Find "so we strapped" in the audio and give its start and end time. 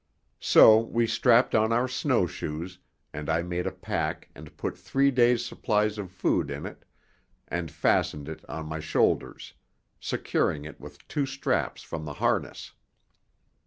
0.39-1.53